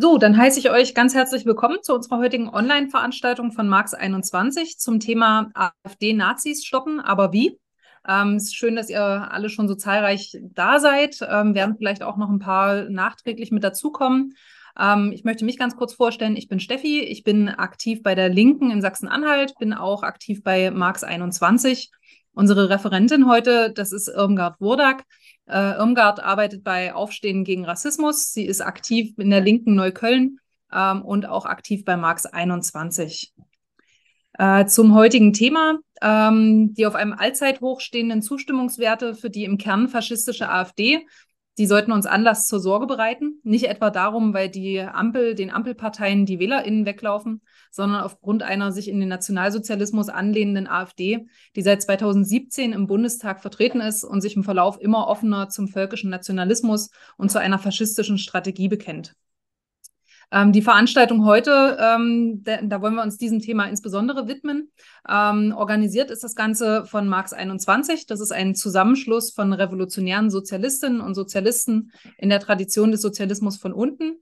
[0.00, 4.78] So, dann heiße ich euch ganz herzlich willkommen zu unserer heutigen Online-Veranstaltung von Marx 21
[4.78, 7.58] zum Thema AfD-Nazis stoppen, aber wie?
[8.06, 11.18] Ähm, es ist schön, dass ihr alle schon so zahlreich da seid.
[11.28, 14.34] Ähm, werden vielleicht auch noch ein paar nachträglich mit dazukommen.
[14.78, 16.36] Ähm, ich möchte mich ganz kurz vorstellen.
[16.36, 17.00] Ich bin Steffi.
[17.00, 21.90] Ich bin aktiv bei der Linken in Sachsen-Anhalt, bin auch aktiv bei Marx 21.
[22.34, 25.02] Unsere Referentin heute, das ist Irmgard Wurdak.
[25.48, 28.32] Äh, Irmgard arbeitet bei Aufstehen gegen Rassismus.
[28.32, 30.38] Sie ist aktiv in der Linken Neukölln
[30.72, 33.32] ähm, und auch aktiv bei Marx 21.
[34.34, 39.88] Äh, zum heutigen Thema, ähm, die auf einem Allzeithoch stehenden Zustimmungswerte für die im Kern
[39.88, 41.04] faschistische AfD
[41.58, 43.40] die sollten uns Anlass zur Sorge bereiten.
[43.42, 48.88] Nicht etwa darum, weil die Ampel, den Ampelparteien die WählerInnen weglaufen, sondern aufgrund einer sich
[48.88, 54.44] in den Nationalsozialismus anlehnenden AfD, die seit 2017 im Bundestag vertreten ist und sich im
[54.44, 59.14] Verlauf immer offener zum völkischen Nationalismus und zu einer faschistischen Strategie bekennt.
[60.30, 64.70] Ähm, die Veranstaltung heute, ähm, da, da, wollen wir uns diesem Thema insbesondere widmen.
[65.08, 68.06] Ähm, organisiert ist das Ganze von Marx 21.
[68.06, 73.72] Das ist ein Zusammenschluss von revolutionären Sozialistinnen und Sozialisten in der Tradition des Sozialismus von
[73.72, 74.18] unten.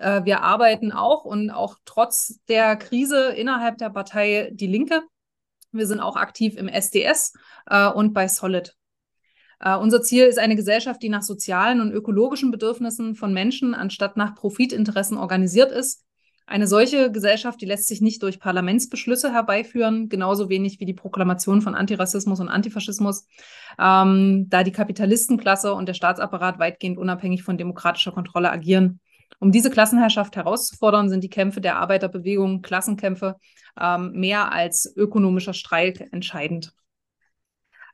[0.00, 5.02] Äh, wir arbeiten auch und auch trotz der Krise innerhalb der Partei Die Linke.
[5.72, 7.34] Wir sind auch aktiv im SDS
[7.66, 8.74] äh, und bei Solid.
[9.64, 14.16] Uh, unser Ziel ist eine Gesellschaft, die nach sozialen und ökologischen Bedürfnissen von Menschen anstatt
[14.16, 16.04] nach Profitinteressen organisiert ist.
[16.46, 21.60] Eine solche Gesellschaft, die lässt sich nicht durch Parlamentsbeschlüsse herbeiführen, genauso wenig wie die Proklamation
[21.60, 23.26] von Antirassismus und Antifaschismus,
[23.80, 29.00] ähm, da die Kapitalistenklasse und der Staatsapparat weitgehend unabhängig von demokratischer Kontrolle agieren.
[29.40, 33.36] Um diese Klassenherrschaft herauszufordern, sind die Kämpfe der Arbeiterbewegung, Klassenkämpfe,
[33.80, 36.72] ähm, mehr als ökonomischer Streik entscheidend.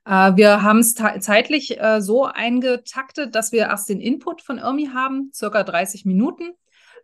[0.06, 4.90] Äh, wir haben es zeitlich äh, so eingetaktet, dass wir erst den Input von Irmi
[4.92, 6.52] haben, circa 30 Minuten.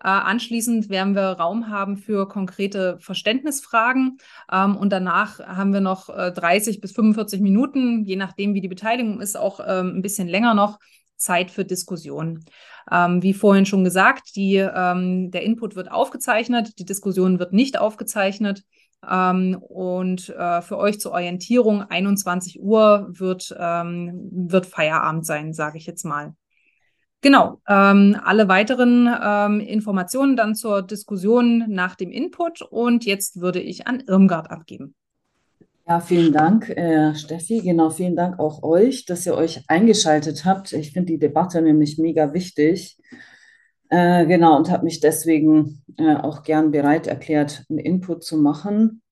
[0.03, 4.17] Äh, anschließend werden wir Raum haben für konkrete Verständnisfragen
[4.51, 8.69] ähm, und danach haben wir noch äh, 30 bis 45 Minuten, je nachdem, wie die
[8.69, 10.79] Beteiligung ist, auch ähm, ein bisschen länger noch
[11.21, 12.45] Zeit für Diskussion.
[12.91, 17.79] Ähm, wie vorhin schon gesagt, die, ähm, der Input wird aufgezeichnet, die Diskussion wird nicht
[17.79, 18.65] aufgezeichnet.
[19.09, 25.79] Ähm, und äh, für euch zur Orientierung, 21 Uhr wird, ähm, wird Feierabend sein, sage
[25.79, 26.35] ich jetzt mal.
[27.23, 32.63] Genau, ähm, alle weiteren ähm, Informationen dann zur Diskussion nach dem Input.
[32.63, 34.95] Und jetzt würde ich an Irmgard abgeben.
[35.91, 37.63] Ja, vielen Dank, äh, Steffi.
[37.63, 40.73] Genau, vielen Dank auch euch, dass ihr euch eingeschaltet habt.
[40.73, 42.97] Ich finde die Debatte nämlich mega wichtig.
[43.89, 49.03] Äh, genau, und habe mich deswegen äh, auch gern bereit erklärt, einen Input zu machen.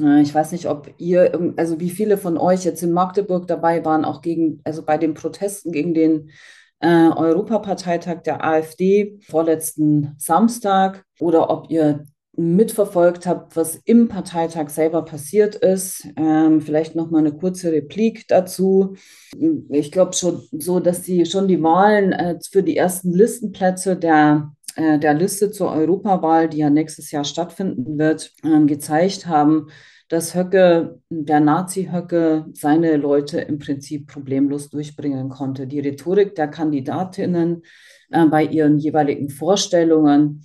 [0.00, 3.84] Äh, ich weiß nicht, ob ihr, also wie viele von euch jetzt in Magdeburg dabei
[3.84, 6.30] waren, auch gegen, also bei den Protesten gegen den
[6.78, 12.06] äh, Europaparteitag der AfD vorletzten Samstag oder ob ihr
[12.36, 16.06] mitverfolgt habt, was im Parteitag selber passiert ist.
[16.16, 18.96] Ähm, vielleicht noch mal eine kurze Replik dazu.
[19.70, 24.52] Ich glaube schon so, dass die schon die Wahlen äh, für die ersten Listenplätze der
[24.76, 29.68] äh, der Liste zur Europawahl, die ja nächstes Jahr stattfinden wird, äh, gezeigt haben,
[30.08, 35.66] dass Höcke, der Nazi-Höcke, seine Leute im Prinzip problemlos durchbringen konnte.
[35.66, 37.62] Die Rhetorik der Kandidatinnen
[38.10, 40.44] äh, bei ihren jeweiligen Vorstellungen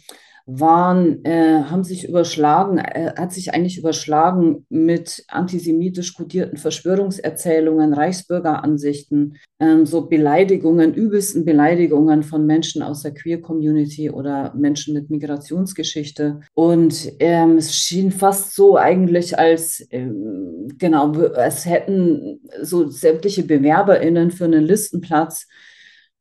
[0.51, 9.37] waren, äh, haben sich überschlagen, äh, hat sich eigentlich überschlagen mit antisemitisch kodierten Verschwörungserzählungen, Reichsbürgeransichten,
[9.59, 16.39] ähm, so Beleidigungen, übelsten Beleidigungen von Menschen aus der Queer-Community oder Menschen mit Migrationsgeschichte.
[16.55, 24.31] Und ähm, es schien fast so eigentlich, als ähm, genau, es hätten so sämtliche BewerberInnen
[24.31, 25.47] für einen Listenplatz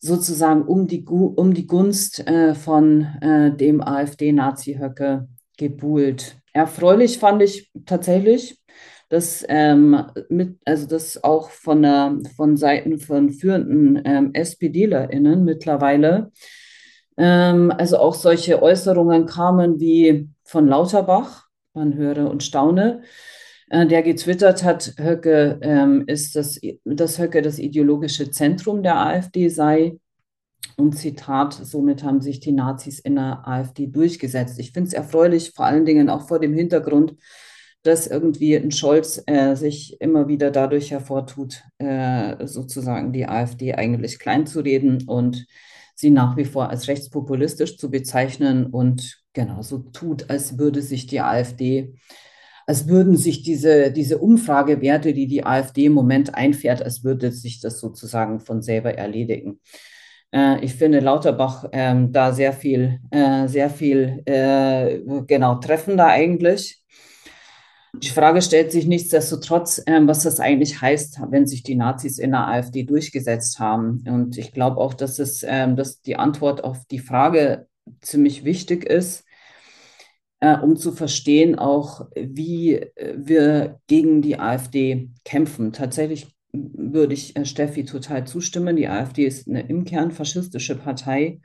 [0.01, 6.37] sozusagen um die, um die Gunst äh, von äh, dem AfD-Nazi-Höcke gebuhlt.
[6.53, 8.61] Erfreulich fand ich tatsächlich,
[9.09, 16.31] dass ähm, mit, also das auch von, der, von Seiten von führenden ähm, SPDlerInnen mittlerweile,
[17.17, 23.03] ähm, also auch solche Äußerungen kamen wie von Lauterbach, man höre und staune,
[23.71, 29.99] der getwittert hat, Höcke ähm, ist das, dass Höcke das ideologische Zentrum der AfD sei.
[30.77, 34.59] Und Zitat, somit haben sich die Nazis in der AfD durchgesetzt.
[34.59, 37.17] Ich finde es erfreulich, vor allen Dingen auch vor dem Hintergrund,
[37.83, 44.19] dass irgendwie ein Scholz äh, sich immer wieder dadurch hervortut, äh, sozusagen die AfD eigentlich
[44.19, 45.47] kleinzureden und
[45.95, 51.21] sie nach wie vor als rechtspopulistisch zu bezeichnen und genauso tut, als würde sich die
[51.21, 51.95] AfD
[52.69, 57.61] als würden sich diese, diese Umfragewerte, die die AfD im Moment einfährt, als würde sich
[57.61, 59.59] das sozusagen von selber erledigen.
[60.35, 66.83] Äh, ich finde Lauterbach ähm, da sehr viel, äh, sehr viel, äh, genau, treffender eigentlich.
[67.95, 72.33] Die Frage stellt sich nichtsdestotrotz, ähm, was das eigentlich heißt, wenn sich die Nazis in
[72.33, 74.05] der AfD durchgesetzt haben.
[74.07, 77.67] Und ich glaube auch, dass es, ähm, dass die Antwort auf die Frage
[78.03, 79.25] ziemlich wichtig ist,
[80.41, 85.73] äh, um zu verstehen auch, wie äh, wir gegen die AfD kämpfen.
[85.73, 88.77] Tatsächlich würde ich äh, Steffi total zustimmen.
[88.77, 91.41] Die AfD ist eine im Kern faschistische Partei.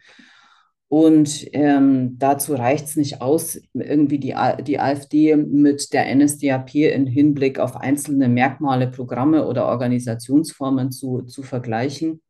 [0.89, 7.07] Und ähm, dazu reicht es nicht aus, irgendwie die, die AfD mit der NSDAP im
[7.07, 12.21] Hinblick auf einzelne Merkmale, Programme oder Organisationsformen zu, zu vergleichen,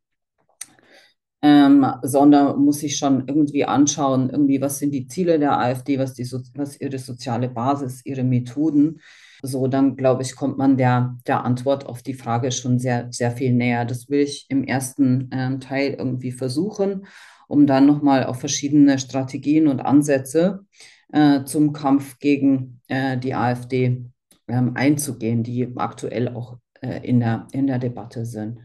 [1.43, 6.15] ähm, sondern muss sich schon irgendwie anschauen, irgendwie, was sind die Ziele der AfD, was,
[6.15, 6.25] die,
[6.55, 8.99] was ihre soziale Basis, ihre Methoden
[9.45, 13.29] so, dann glaube ich, kommt man der, der Antwort auf die Frage schon sehr, sehr
[13.29, 13.83] viel näher.
[13.83, 17.05] Das will ich im ersten äh, Teil irgendwie versuchen,
[17.49, 20.65] um dann nochmal auf verschiedene Strategien und Ansätze
[21.11, 24.05] äh, zum Kampf gegen äh, die AfD
[24.47, 28.59] ähm, einzugehen, die aktuell auch äh, in, der, in der Debatte sind.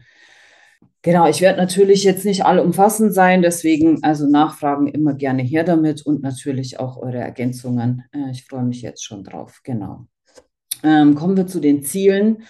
[1.01, 6.05] Genau, ich werde natürlich jetzt nicht allumfassend sein, deswegen also Nachfragen immer gerne her damit
[6.05, 8.03] und natürlich auch eure Ergänzungen.
[8.11, 9.61] Äh, ich freue mich jetzt schon drauf.
[9.63, 10.07] Genau.
[10.83, 12.43] Ähm, kommen wir zu den Zielen.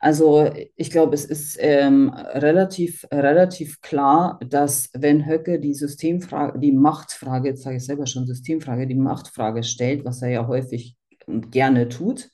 [0.00, 6.72] Also ich glaube, es ist ähm, relativ, relativ klar, dass wenn Höcke die Systemfrage, die
[6.72, 10.96] Machtfrage, jetzt sage ich selber schon Systemfrage, die Machtfrage stellt, was er ja häufig
[11.26, 12.30] und gerne tut,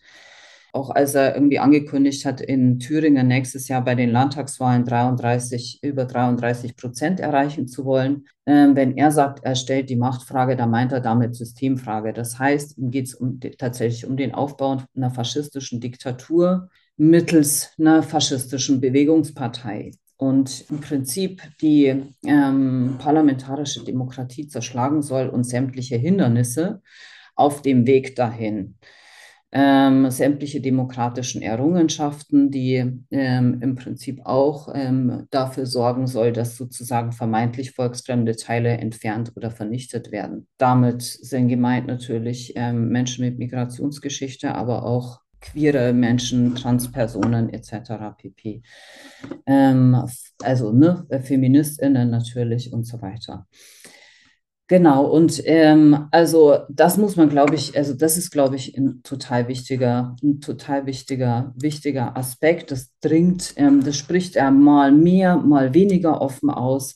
[0.72, 6.04] auch als er irgendwie angekündigt hat, in Thüringen nächstes Jahr bei den Landtagswahlen 33, über
[6.04, 8.26] 33 Prozent erreichen zu wollen.
[8.46, 12.12] Ähm, wenn er sagt, er stellt die Machtfrage, dann meint er damit Systemfrage.
[12.12, 18.02] Das heißt, ihm geht es um, tatsächlich um den Aufbau einer faschistischen Diktatur mittels einer
[18.02, 26.82] faschistischen Bewegungspartei und im Prinzip die ähm, parlamentarische Demokratie zerschlagen soll und sämtliche Hindernisse
[27.36, 28.74] auf dem Weg dahin
[29.50, 37.12] ähm, sämtliche demokratischen Errungenschaften, die ähm, im Prinzip auch ähm, dafür sorgen soll, dass sozusagen
[37.12, 40.46] vermeintlich volksfremde Teile entfernt oder vernichtet werden.
[40.58, 47.92] Damit sind gemeint natürlich ähm, Menschen mit Migrationsgeschichte, aber auch queere Menschen, Transpersonen etc.
[48.18, 48.62] pp.
[49.46, 50.04] Ähm,
[50.42, 53.46] also ne, Feministinnen natürlich und so weiter.
[54.70, 59.02] Genau, und ähm, also das muss man, glaube ich, also das ist, glaube ich, ein
[59.02, 62.70] total wichtiger, ein total wichtiger, wichtiger Aspekt.
[62.70, 66.94] Das dringt, ähm, das spricht er mal mehr, mal weniger offen aus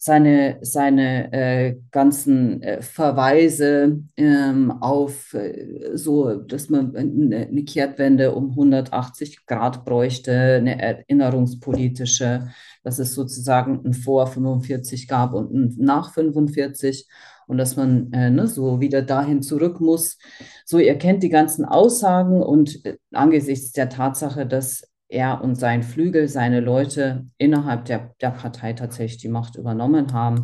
[0.00, 8.32] seine, seine äh, ganzen äh, Verweise ähm, auf äh, so, dass man eine, eine, Kehrtwende
[8.32, 12.48] um 180 Grad bräuchte, eine erinnerungspolitische,
[12.84, 17.08] dass es sozusagen ein Vor 45 gab und ein Nach 45
[17.48, 20.18] und dass man äh, ne, so wieder dahin zurück muss.
[20.64, 25.82] So, ihr kennt die ganzen Aussagen und äh, angesichts der Tatsache, dass er und sein
[25.82, 30.42] Flügel, seine Leute innerhalb der, der Partei tatsächlich die Macht übernommen haben,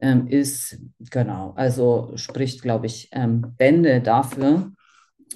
[0.00, 0.78] ähm, ist,
[1.10, 4.72] genau, also spricht, glaube ich, ähm, Bände dafür,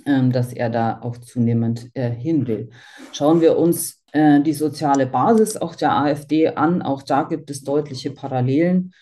[0.06, 2.71] ähm, dass er da auch zunehmend äh, hin will.
[3.12, 6.83] Schauen wir uns äh, die soziale Basis auch der AfD an.
[6.83, 8.93] Auch da gibt es deutliche Parallelen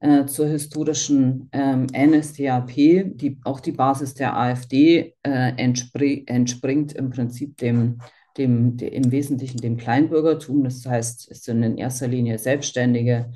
[0.00, 2.74] äh, zur historischen ähm, NSDAP.
[3.14, 8.00] Die, auch die Basis der AfD äh, entspr entspringt im Prinzip dem
[8.38, 10.64] dem, dem, im Wesentlichen dem Kleinbürgertum.
[10.64, 13.32] Das heißt, es sind in erster Linie Selbstständige,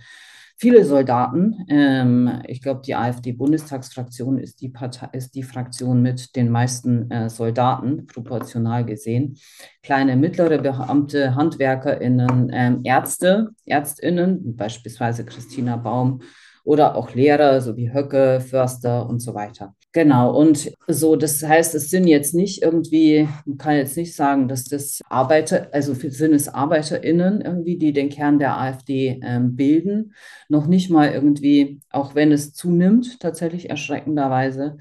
[0.61, 1.65] viele Soldaten.
[1.69, 4.73] Ähm, ich glaube, die AfD-Bundestagsfraktion ist die
[5.13, 9.39] ist die Fraktion mit den meisten äh, Soldaten, proportional gesehen.
[9.83, 16.21] Kleine, mittlere Beamte, HandwerkerInnen, ähm, Ärzte, ÄrztInnen, beispielsweise Christina Baum
[16.63, 19.75] oder auch Lehrer, so wie Höcke, Förster und so weiter.
[19.93, 24.47] Genau, und so, das heißt, es sind jetzt nicht irgendwie, man kann jetzt nicht sagen,
[24.47, 30.15] dass das Arbeiter, also sind es ArbeiterInnen irgendwie, die den Kern der AfD ähm, bilden.
[30.49, 34.77] Noch nicht mal irgendwie, auch wenn es zunimmt, tatsächlich erschreckenderweise,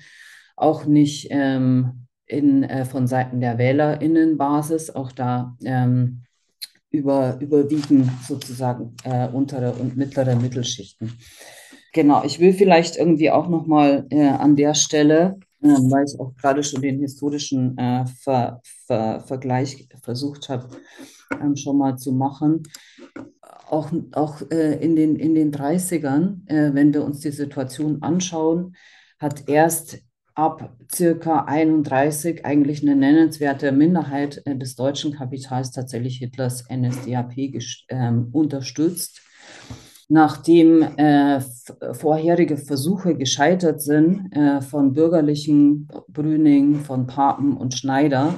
[0.56, 6.22] auch nicht ähm, in, äh, von Seiten der WählerInnenbasis, auch da ähm,
[6.92, 11.14] über, überwiegen sozusagen äh, untere und mittlere Mittelschichten.
[11.94, 16.36] Genau, ich will vielleicht irgendwie auch nochmal äh, an der Stelle, äh, weil ich auch
[16.36, 20.70] gerade schon den historischen äh, Ver, Ver, Vergleich versucht habe,
[21.42, 22.64] ähm, schon mal zu machen,
[23.42, 28.76] auch, auch äh, in, den, in den 30ern, äh, wenn wir uns die Situation anschauen,
[29.20, 30.00] hat erst
[30.36, 37.34] ab circa 31 eigentlich eine nennenswerte Minderheit äh, des deutschen Kapitals tatsächlich Hitlers NSDAP
[37.90, 39.22] ähm, unterstützt
[40.10, 41.40] nachdem äh,
[41.94, 48.34] vorherige Versuche gescheitert sind äh, von bürgerlichen Brüning, von Papen und Schneider,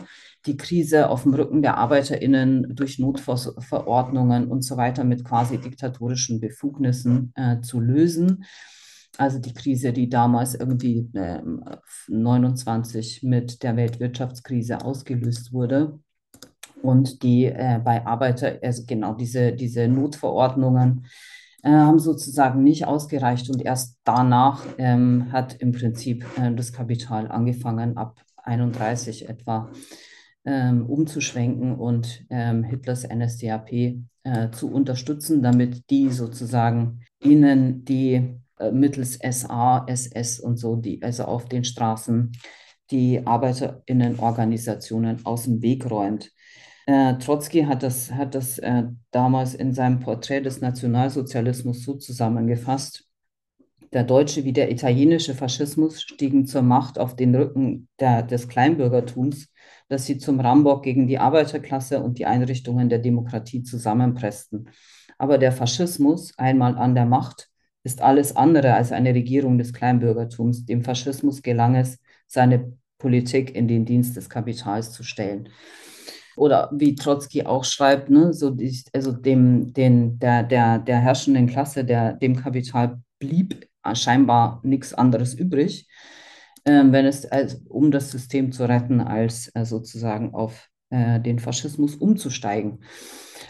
[0.45, 6.41] die Krise auf dem Rücken der ArbeiterInnen durch Notverordnungen und so weiter mit quasi diktatorischen
[6.41, 8.43] Befugnissen äh, zu lösen.
[9.17, 11.41] Also die Krise, die damals irgendwie äh,
[12.09, 15.99] 29 mit der Weltwirtschaftskrise ausgelöst wurde
[16.81, 21.05] und die äh, bei Arbeiter, also genau diese, diese Notverordnungen
[21.63, 27.29] äh, haben sozusagen nicht ausgereicht und erst danach ähm, hat im Prinzip äh, das Kapital
[27.29, 29.71] angefangen, ab 31 etwa
[30.45, 33.71] ähm, umzuschwenken und ähm, Hitlers NSDAP
[34.23, 41.01] äh, zu unterstützen, damit die sozusagen ihnen die äh, mittels SA, SS und so, die
[41.01, 42.31] also auf den Straßen
[42.91, 46.31] die Arbeiterinnen-Organisationen aus dem Weg räumt.
[46.91, 53.05] Äh, Trotzki hat das, hat das äh, damals in seinem Porträt des Nationalsozialismus so zusammengefasst.
[53.93, 59.47] Der deutsche wie der italienische Faschismus stiegen zur Macht auf den Rücken der, des Kleinbürgertums,
[59.87, 64.67] das sie zum Rambock gegen die Arbeiterklasse und die Einrichtungen der Demokratie zusammenpressten.
[65.17, 67.47] Aber der Faschismus, einmal an der Macht,
[67.83, 70.65] ist alles andere als eine Regierung des Kleinbürgertums.
[70.65, 75.47] Dem Faschismus gelang es, seine Politik in den Dienst des Kapitals zu stellen
[76.41, 81.45] oder wie Trotzki auch schreibt, ne, so die, also dem, den, der, der, der herrschenden
[81.45, 85.87] Klasse, der, dem Kapital blieb scheinbar nichts anderes übrig,
[86.63, 91.39] äh, wenn es also, um das System zu retten, als äh, sozusagen auf äh, den
[91.39, 92.79] Faschismus umzusteigen.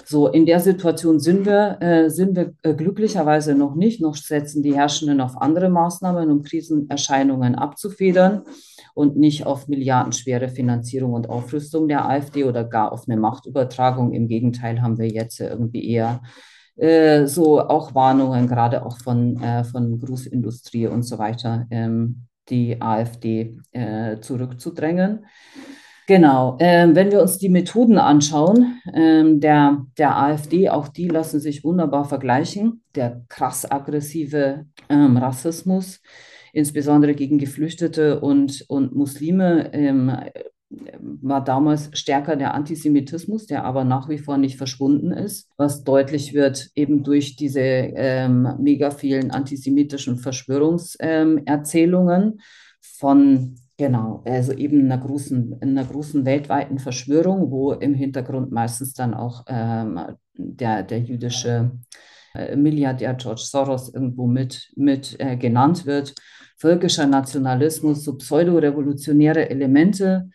[0.06, 4.02] So, in der Situation sind wir, äh, sind wir äh, glücklicherweise noch nicht.
[4.02, 8.44] Noch setzen die Herrschenden auf andere Maßnahmen, um Krisenerscheinungen abzufedern
[8.94, 14.12] und nicht auf milliardenschwere Finanzierung und Aufrüstung der AfD oder gar auf eine Machtübertragung.
[14.12, 16.22] Im Gegenteil haben wir jetzt irgendwie eher
[16.76, 22.82] äh, so auch Warnungen, gerade auch von, äh, von Großindustrie und so weiter, ähm, die
[22.82, 25.26] AfD äh, zurückzudrängen.
[26.12, 31.40] Genau, ähm, wenn wir uns die Methoden anschauen, ähm, der, der AfD, auch die lassen
[31.40, 32.84] sich wunderbar vergleichen.
[32.96, 36.02] Der krass aggressive ähm, Rassismus,
[36.52, 40.12] insbesondere gegen Geflüchtete und, und Muslime, ähm,
[41.00, 46.34] war damals stärker der Antisemitismus, der aber nach wie vor nicht verschwunden ist, was deutlich
[46.34, 52.42] wird eben durch diese ähm, mega vielen antisemitischen Verschwörungserzählungen
[52.82, 59.16] von Genau, also eben einer großen, einer großen weltweiten Verschwörung, wo im Hintergrund meistens dann
[59.16, 60.00] auch ähm,
[60.36, 61.72] der, der jüdische
[62.36, 66.14] äh, Milliardär George Soros irgendwo mit, mit äh, genannt wird
[66.58, 70.30] völkischer Nationalismus, so pseudorevolutionäre Elemente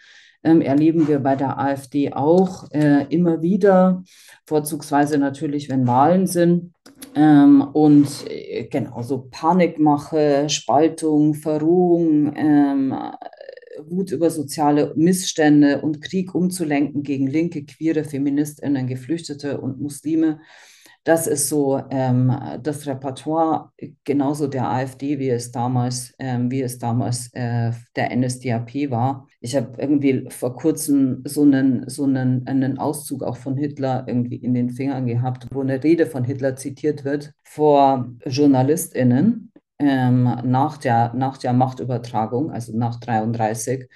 [0.46, 4.02] ähm, erleben wir bei der AfD auch äh, immer wieder,
[4.46, 6.72] vorzugsweise natürlich, wenn Wahlen sind.
[7.14, 12.94] Ähm, und äh, genauso Panikmache, Spaltung, Verrohung, ähm,
[13.84, 20.40] Wut über soziale Missstände und Krieg umzulenken gegen Linke, Queere, Feministinnen, Geflüchtete und Muslime
[21.06, 23.70] das ist so ähm, das Repertoire
[24.02, 29.28] genauso der AfD, wie es damals, ähm, wie es damals äh, der NSDAP war.
[29.40, 34.34] Ich habe irgendwie vor kurzem so einen, so einen, einen Auszug auch von Hitler irgendwie
[34.34, 40.78] in den Fingern gehabt, wo eine Rede von Hitler zitiert wird vor JournalistInnen ähm, nach,
[40.78, 43.88] der, nach der Machtübertragung, also nach 33,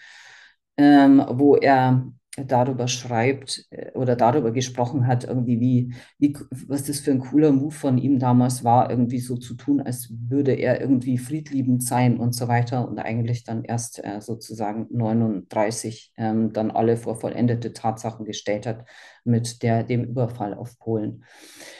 [0.76, 2.06] ähm, wo er
[2.36, 7.52] darüber schreibt äh, oder darüber gesprochen hat, irgendwie wie, wie, was das für ein cooler
[7.52, 12.18] Move von ihm damals war, irgendwie so zu tun, als würde er irgendwie friedliebend sein
[12.18, 17.72] und so weiter und eigentlich dann erst äh, sozusagen 39 ähm, dann alle vor vollendete
[17.72, 18.86] Tatsachen gestellt hat
[19.24, 21.24] mit der, dem Überfall auf Polen.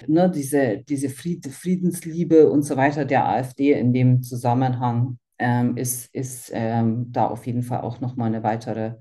[0.06, 6.14] Ne, diese diese Fried, Friedensliebe und so weiter der AfD in dem Zusammenhang ähm, ist,
[6.14, 8.94] ist ähm, da auf jeden Fall auch nochmal eine weitere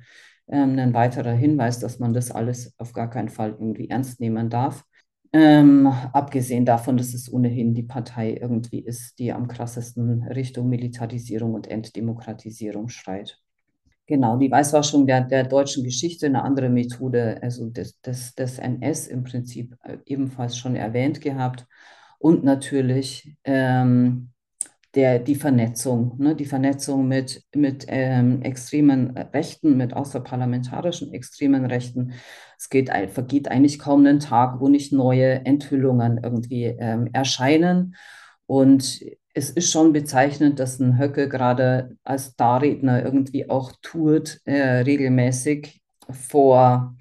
[0.49, 4.49] ähm, ein weiterer Hinweis, dass man das alles auf gar keinen Fall irgendwie ernst nehmen
[4.49, 4.83] darf.
[5.31, 11.53] Ähm, abgesehen davon, dass es ohnehin die Partei irgendwie ist, die am krassesten Richtung Militarisierung
[11.53, 13.39] und Entdemokratisierung schreit.
[14.07, 19.05] Genau, die Weißwaschung der, der deutschen Geschichte, eine andere Methode, also des, des, des NS
[19.05, 21.67] im Prinzip äh, ebenfalls schon erwähnt gehabt.
[22.17, 24.31] Und natürlich ähm,
[24.95, 32.13] der, die Vernetzung, ne, die Vernetzung mit, mit ähm, extremen Rechten, mit außerparlamentarischen extremen Rechten.
[32.57, 37.95] Es geht, vergeht eigentlich kaum einen Tag, wo nicht neue Enthüllungen irgendwie ähm, erscheinen.
[38.47, 39.01] Und
[39.33, 45.81] es ist schon bezeichnend, dass ein Höcke gerade als Darredner irgendwie auch tourt, äh, regelmäßig
[46.09, 46.95] vor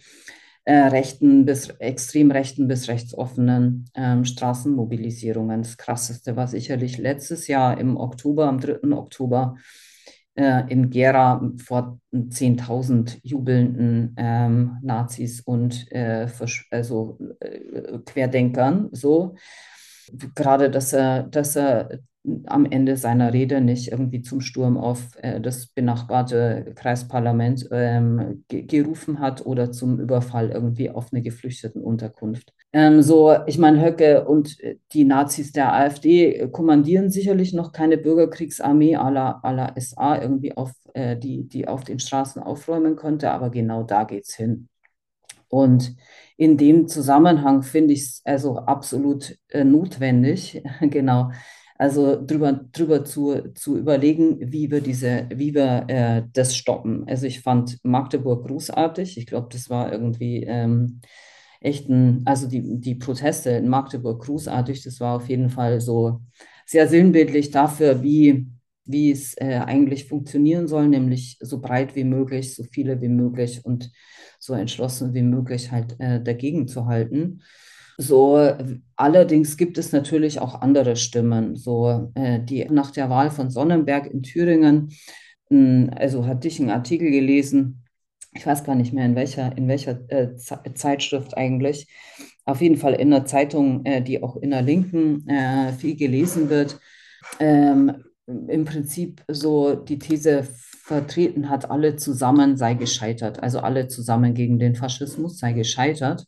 [0.73, 5.63] rechten bis extrem rechten bis rechtsoffenen ähm, Straßenmobilisierungen.
[5.63, 8.93] Das Krasseste war sicherlich letztes Jahr im Oktober, am 3.
[8.93, 9.57] Oktober
[10.35, 16.27] äh, in Gera vor 10.000 jubelnden ähm, Nazis und äh,
[16.71, 19.37] also äh, Querdenkern so
[20.35, 22.01] gerade, dass er, dass er
[22.47, 29.21] am Ende seiner Rede nicht irgendwie zum Sturm auf äh, das benachbarte Kreisparlament ähm, gerufen
[29.21, 32.53] hat oder zum Überfall irgendwie auf eine Geflüchtetenunterkunft.
[32.73, 34.59] Ähm, so, ich meine, Höcke und
[34.93, 41.17] die Nazis der AfD kommandieren sicherlich noch keine Bürgerkriegsarmee à la, SA irgendwie auf, äh,
[41.17, 44.69] die, die auf den Straßen aufräumen konnte, aber genau da geht es hin.
[45.49, 45.97] Und
[46.37, 51.31] in dem Zusammenhang finde ich es also absolut äh, notwendig, genau,
[51.79, 57.05] also drüber, drüber zu, zu überlegen, wie wir diese, wie wir äh, das stoppen.
[57.09, 59.17] Also ich fand Magdeburg großartig.
[59.17, 61.01] Ich glaube, das war irgendwie ähm,
[61.61, 64.83] echt ein, also die, die Proteste in Magdeburg großartig.
[64.83, 66.21] Das war auf jeden Fall so
[66.67, 68.49] sehr sinnbildlich dafür, wie,
[68.85, 73.65] wie es äh, eigentlich funktionieren soll, nämlich so breit wie möglich, so viele wie möglich
[73.65, 73.93] und
[74.41, 77.43] so entschlossen wie möglich halt äh, dagegen zu halten.
[78.01, 78.55] So,
[78.95, 84.07] allerdings gibt es natürlich auch andere Stimmen, so äh, die nach der Wahl von Sonnenberg
[84.07, 84.93] in Thüringen,
[85.51, 87.83] hm, also hatte ich einen Artikel gelesen,
[88.35, 91.89] ich weiß gar nicht mehr in welcher, in welcher äh, Zeitschrift eigentlich,
[92.45, 96.51] auf jeden Fall in einer Zeitung, äh, die auch in der Linken äh, viel gelesen
[96.51, 96.79] wird,
[97.41, 100.47] ähm, im Prinzip so die These
[100.85, 106.27] vertreten hat, alle zusammen sei gescheitert, also alle zusammen gegen den Faschismus sei gescheitert.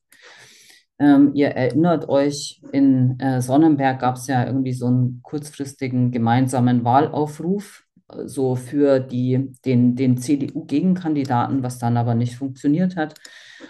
[1.01, 6.85] Ähm, ihr erinnert euch, in äh, Sonnenberg gab es ja irgendwie so einen kurzfristigen gemeinsamen
[6.85, 13.15] Wahlaufruf, äh, so für die, den, den CDU-Gegenkandidaten, was dann aber nicht funktioniert hat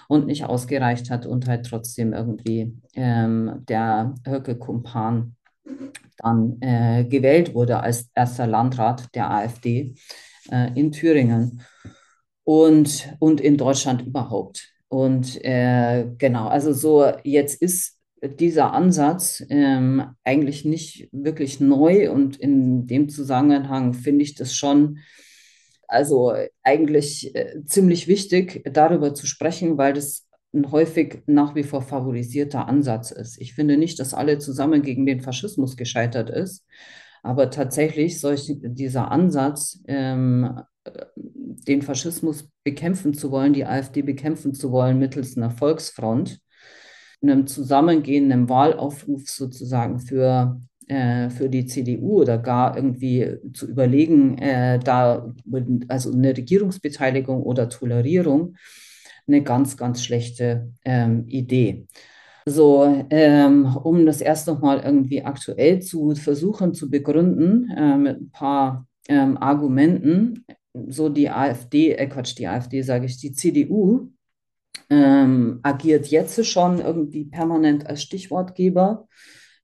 [0.08, 5.36] und nicht ausgereicht hat und halt trotzdem irgendwie ähm, der Höcke Kumpan
[6.16, 9.94] dann äh, gewählt wurde als erster Landrat der AfD
[10.50, 11.62] äh, in Thüringen
[12.42, 14.69] und, und in Deutschland überhaupt.
[14.90, 22.36] Und äh, genau, also so jetzt ist dieser Ansatz ähm, eigentlich nicht wirklich neu und
[22.36, 24.98] in dem Zusammenhang finde ich das schon,
[25.86, 31.82] also eigentlich äh, ziemlich wichtig, darüber zu sprechen, weil das ein häufig nach wie vor
[31.82, 33.40] favorisierter Ansatz ist.
[33.40, 36.66] Ich finde nicht, dass alle zusammen gegen den Faschismus gescheitert ist,
[37.22, 40.62] aber tatsächlich solch, dieser Ansatz, ähm,
[41.66, 46.40] den Faschismus bekämpfen zu wollen, die AfD bekämpfen zu wollen mittels einer Volksfront,
[47.22, 54.78] einem zusammengehenden Wahlaufruf sozusagen für, äh, für die CDU oder gar irgendwie zu überlegen, äh,
[54.78, 55.32] da
[55.88, 58.56] also eine Regierungsbeteiligung oder Tolerierung,
[59.26, 61.86] eine ganz, ganz schlechte ähm, Idee.
[62.46, 68.30] So, ähm, um das erst nochmal irgendwie aktuell zu versuchen zu begründen, äh, mit ein
[68.30, 74.10] paar ähm, Argumenten, so die AfD, äh Quatsch, die AfD sage ich, die CDU
[74.88, 79.08] ähm, agiert jetzt schon irgendwie permanent als Stichwortgeber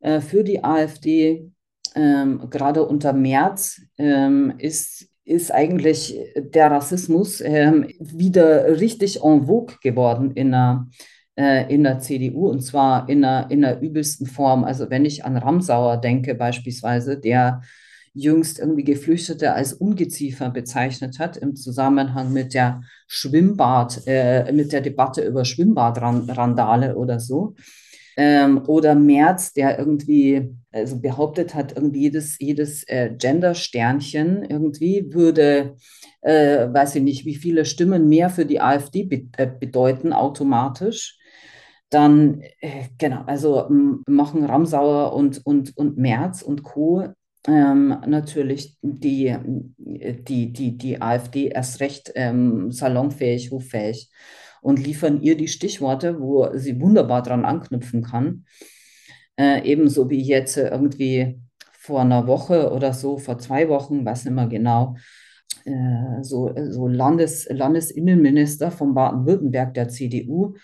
[0.01, 1.51] äh, für die AfD.
[1.95, 9.77] Ähm, gerade unter März ähm, ist, ist eigentlich der Rassismus ähm, wieder richtig en vogue
[9.83, 10.87] geworden in der,
[11.37, 14.65] äh, in der CDU und zwar in der, in der übelsten Form.
[14.65, 17.63] Also wenn ich an Ramsauer denke beispielsweise, der
[18.17, 24.81] jüngst irgendwie Geflüchtete als Ungeziefer bezeichnet hat im Zusammenhang mit der Schwimmbad, äh, mit der
[24.81, 27.55] Debatte über Schwimmbadrandale oder so.
[28.17, 35.77] Ähm, oder Merz, der irgendwie also behauptet hat, irgendwie jedes, jedes äh, Gender-Sternchen irgendwie würde,
[36.23, 41.19] äh, weiß ich nicht, wie viele Stimmen mehr für die AfD be äh, bedeuten automatisch
[41.91, 43.67] dann, äh, genau, also
[44.07, 47.05] machen Ramsauer und, und, und Merz und Co
[47.47, 49.37] ähm, natürlich die,
[49.79, 54.11] die, die, die AfD erst recht ähm, salonfähig, hoffähig
[54.63, 58.45] und liefern ihr die Stichworte, wo sie wunderbar dran anknüpfen kann.
[59.37, 61.41] Äh, ebenso wie jetzt irgendwie
[61.73, 64.97] vor einer Woche oder so, vor zwei Wochen, weiß nicht mehr genau,
[65.65, 70.55] äh, so, so Landes, Landesinnenminister von Baden-Württemberg der CDU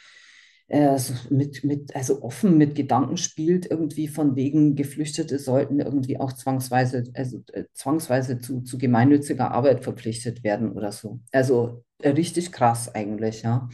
[0.72, 6.32] äh, mit, mit, also offen mit Gedanken spielt, irgendwie von wegen Geflüchtete sollten irgendwie auch
[6.32, 11.20] zwangsweise, also äh, zwangsweise zu, zu gemeinnütziger Arbeit verpflichtet werden oder so.
[11.30, 13.68] Also äh, richtig krass eigentlich, ja.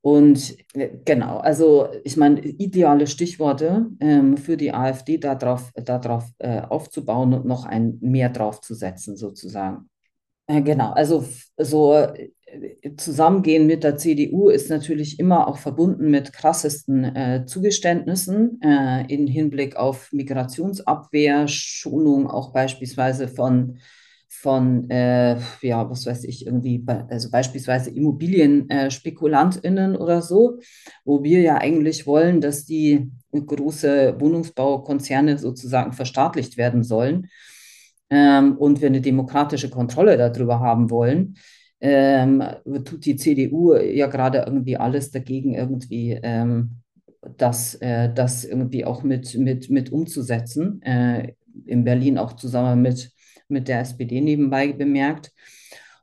[0.00, 6.60] Und äh, genau, also ich meine, ideale Stichworte ähm, für die AfD darauf, darauf äh,
[6.60, 9.90] aufzubauen und noch ein mehr drauf zu setzen, sozusagen.
[10.46, 11.24] Äh, genau, also
[11.56, 12.06] so
[12.96, 19.26] Zusammengehen mit der CDU ist natürlich immer auch verbunden mit krassesten äh, Zugeständnissen äh, in
[19.26, 23.78] Hinblick auf Migrationsabwehr, Schonung auch beispielsweise von,
[24.28, 30.60] von äh, ja, was weiß ich, irgendwie, also beispielsweise Immobilienspekulantinnen oder so,
[31.04, 37.26] wo wir ja eigentlich wollen, dass die große Wohnungsbaukonzerne sozusagen verstaatlicht werden sollen
[38.08, 41.34] ähm, und wir eine demokratische Kontrolle darüber haben wollen
[41.86, 42.42] ähm,
[42.84, 46.82] tut die CDU ja gerade irgendwie alles dagegen, irgendwie ähm,
[47.36, 50.82] das, äh, das irgendwie auch mit, mit, mit umzusetzen.
[50.82, 53.10] Äh, in Berlin auch zusammen mit,
[53.48, 55.32] mit der SPD nebenbei bemerkt.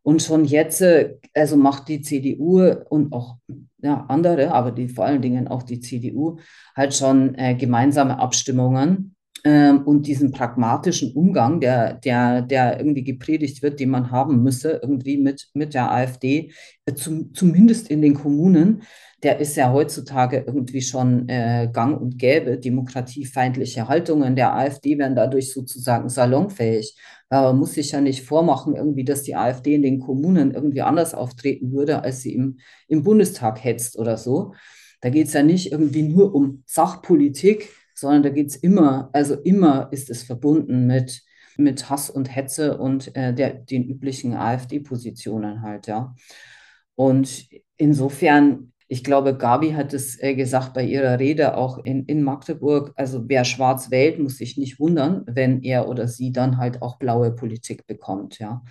[0.03, 3.37] Und schon jetzt, äh, also macht die CDU und auch
[3.81, 6.39] ja, andere, aber die vor allen Dingen auch die CDU,
[6.75, 9.12] halt schon äh, gemeinsame Abstimmungen
[9.43, 14.79] ähm, und diesen pragmatischen Umgang, der, der, der irgendwie gepredigt wird, den man haben müsse,
[14.81, 16.51] irgendwie mit, mit der AfD,
[16.85, 18.83] äh, zum, zumindest in den Kommunen,
[19.21, 22.57] der ist ja heutzutage irgendwie schon äh, gang und gäbe.
[22.57, 26.97] Demokratiefeindliche Haltungen der AfD werden dadurch sozusagen salonfähig.
[27.29, 31.13] Man muss sich ja nicht vormachen, irgendwie, dass die AfD in den Kommunen irgendwie anders
[31.13, 34.53] auftreten würde, als sie im, im Bundestag hetzt oder so.
[35.01, 39.35] Da geht es ja nicht irgendwie nur um Sachpolitik, sondern da geht es immer, also
[39.35, 41.23] immer ist es verbunden mit,
[41.57, 46.15] mit Hass und Hetze und äh, der, den üblichen AfD-Positionen halt, ja.
[46.95, 52.23] Und insofern, ich glaube, Gabi hat es äh, gesagt bei ihrer Rede auch in, in
[52.23, 56.81] Magdeburg, also wer schwarz wählt, muss sich nicht wundern, wenn er oder sie dann halt
[56.81, 58.63] auch blaue Politik bekommt, ja.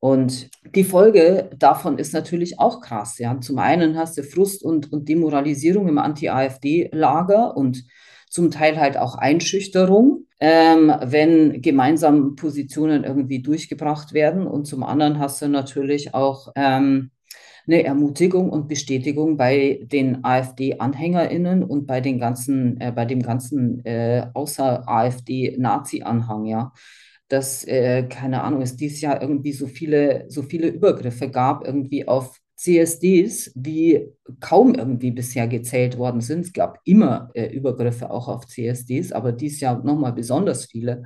[0.00, 3.18] Und die Folge davon ist natürlich auch krass.
[3.18, 3.40] Ja.
[3.40, 7.84] Zum einen hast du Frust und, und Demoralisierung im Anti-AfD-Lager und
[8.30, 14.46] zum Teil halt auch Einschüchterung, ähm, wenn gemeinsam Positionen irgendwie durchgebracht werden.
[14.46, 17.10] Und zum anderen hast du natürlich auch ähm,
[17.66, 23.84] eine Ermutigung und Bestätigung bei den AfD-AnhängerInnen und bei den ganzen, äh, bei dem ganzen
[23.84, 26.72] äh, außer AfD-Nazi-Anhang, ja.
[27.28, 32.08] Dass, äh, keine Ahnung, es dieses Jahr irgendwie so viele, so viele Übergriffe gab, irgendwie
[32.08, 34.08] auf CSDs, wie
[34.40, 36.40] kaum irgendwie bisher gezählt worden sind.
[36.40, 41.04] Es gab immer äh, Übergriffe auch auf CSDs, aber dies Jahr nochmal besonders viele.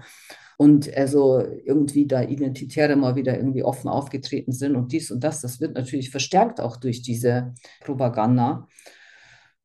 [0.56, 5.42] Und also irgendwie da Identitäre mal wieder irgendwie offen aufgetreten sind und dies und das,
[5.42, 8.66] das wird natürlich verstärkt auch durch diese Propaganda.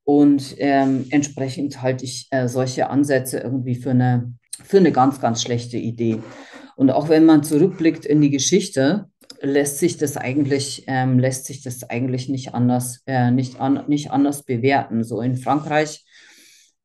[0.03, 5.41] Und ähm, entsprechend halte ich äh, solche Ansätze irgendwie für eine, für eine ganz, ganz
[5.41, 6.19] schlechte Idee.
[6.75, 9.09] Und auch wenn man zurückblickt in die Geschichte,
[9.41, 14.11] lässt sich das eigentlich, ähm, lässt sich das eigentlich nicht anders, äh, nicht, an, nicht
[14.11, 15.03] anders bewerten.
[15.03, 16.05] So in Frankreich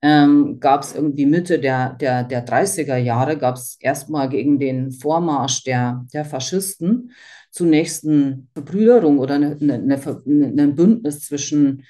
[0.02, 4.90] ähm, gab es irgendwie Mitte der, der, der 30er Jahre, gab es erstmal gegen den
[4.90, 7.12] Vormarsch der, der Faschisten
[7.50, 11.84] zunächst eine Verbrüderung oder eine, eine, eine, ein Bündnis zwischen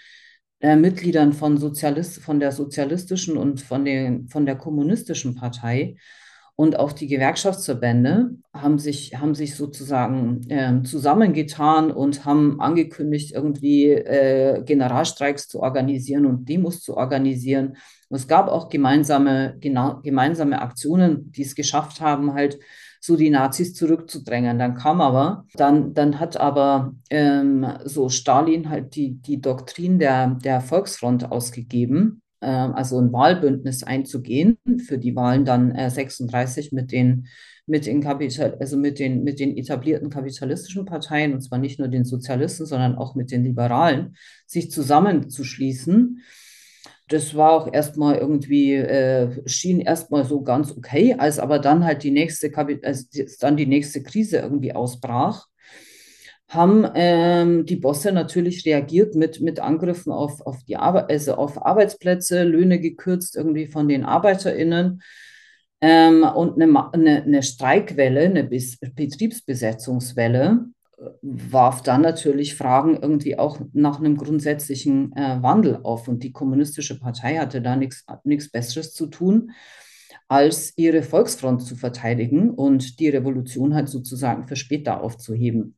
[0.61, 5.97] äh, Mitgliedern von, Sozialist, von der sozialistischen und von, den, von der kommunistischen Partei.
[6.55, 13.91] Und auch die Gewerkschaftsverbände haben sich, haben sich sozusagen äh, zusammengetan und haben angekündigt, irgendwie
[13.91, 17.77] äh, Generalstreiks zu organisieren und Demos zu organisieren.
[18.09, 22.59] Und es gab auch gemeinsame, gemeinsame Aktionen, die es geschafft haben, halt
[23.01, 24.59] so die Nazis zurückzudrängen.
[24.59, 30.37] Dann kam aber, dann, dann hat aber ähm, so Stalin halt die, die Doktrin der,
[30.45, 37.29] der Volksfront ausgegeben also ein Wahlbündnis einzugehen für die Wahlen dann 36 äh, mit den
[37.67, 41.89] mit den Kapital also mit den mit den etablierten kapitalistischen Parteien und zwar nicht nur
[41.89, 46.21] den Sozialisten, sondern auch mit den Liberalen sich zusammenzuschließen.
[47.09, 52.03] Das war auch erstmal irgendwie äh, schien erstmal so ganz okay, als aber dann halt
[52.03, 52.51] die nächste
[52.83, 55.47] als dann die nächste Krise irgendwie ausbrach
[56.53, 62.45] haben ähm, die Bosse natürlich reagiert mit, mit Angriffen auf, auf, die also auf Arbeitsplätze,
[62.45, 65.01] Löhne gekürzt irgendwie von den ArbeiterInnen
[65.81, 70.67] ähm, und eine, eine, eine Streikwelle, eine Bis Betriebsbesetzungswelle
[70.99, 76.07] äh, warf dann natürlich Fragen irgendwie auch nach einem grundsätzlichen äh, Wandel auf.
[76.07, 79.53] Und die Kommunistische Partei hatte da nichts Besseres zu tun,
[80.29, 85.77] als ihre Volksfront zu verteidigen und die Revolution halt sozusagen für später aufzuheben.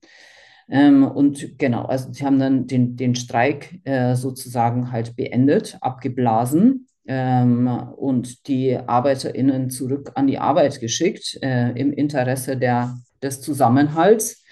[0.70, 6.86] Ähm, und genau, also sie haben dann den, den Streik äh, sozusagen halt beendet, abgeblasen
[7.06, 14.42] ähm, und die ArbeiterInnen zurück an die Arbeit geschickt äh, im Interesse der, des Zusammenhalts.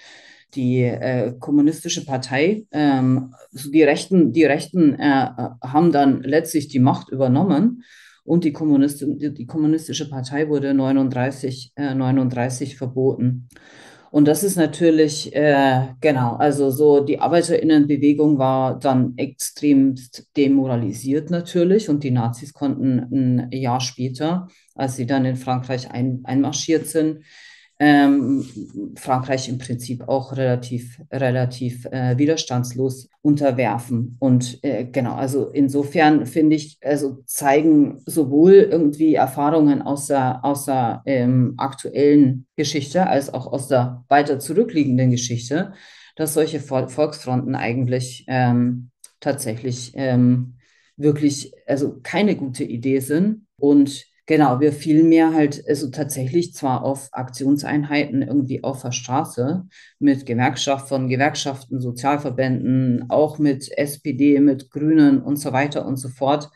[0.53, 5.31] Die äh, kommunistische Partei, ähm, also die Rechten, die Rechten äh,
[5.63, 7.83] haben dann letztlich die Macht übernommen
[8.23, 13.49] und die, Kommunist die, die kommunistische Partei wurde 39, 39 äh, verboten.
[14.13, 21.89] Und das ist natürlich, äh, genau, also so die Arbeiterinnenbewegung war dann extremst demoralisiert natürlich
[21.89, 27.23] und die Nazis konnten ein Jahr später, als sie dann in Frankreich ein, einmarschiert sind,
[27.79, 28.45] ähm,
[28.95, 34.15] Frankreich im Prinzip auch relativ, relativ äh, widerstandslos unterwerfen.
[34.19, 40.65] Und äh, genau, also insofern finde ich, also zeigen sowohl irgendwie Erfahrungen aus der, aus
[40.65, 45.73] der ähm, aktuellen Geschichte als auch aus der weiter zurückliegenden Geschichte,
[46.15, 50.55] dass solche Volksfronten eigentlich ähm, tatsächlich ähm,
[50.95, 57.09] wirklich, also keine gute Idee sind und Genau, wir vielmehr halt also tatsächlich zwar auf
[57.11, 59.65] Aktionseinheiten irgendwie auf der Straße
[59.99, 66.07] mit Gewerkschaft von Gewerkschaften, Sozialverbänden, auch mit SPD, mit Grünen und so weiter und so
[66.07, 66.49] fort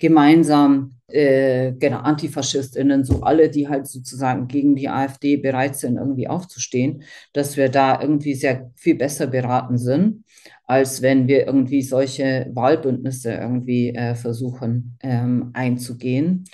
[0.00, 6.26] gemeinsam äh, genau Antifaschistinnen, so alle, die halt sozusagen gegen die AfD bereit sind, irgendwie
[6.26, 10.24] aufzustehen, dass wir da irgendwie sehr viel besser beraten sind,
[10.64, 16.46] als wenn wir irgendwie solche Wahlbündnisse irgendwie äh, versuchen ähm, einzugehen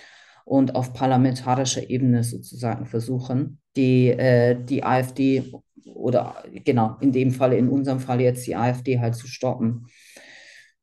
[0.49, 5.53] und auf parlamentarischer Ebene sozusagen versuchen, die, äh, die AfD
[5.85, 9.87] oder genau, in dem Fall, in unserem Fall jetzt die AfD halt zu stoppen.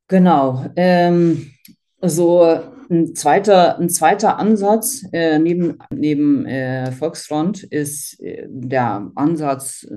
[0.08, 0.65] Genau.
[0.75, 1.51] Ähm,
[1.99, 2.43] so
[2.91, 9.88] ein zweiter, ein zweiter Ansatz äh, neben, neben äh, Volksfront ist äh, der Ansatz,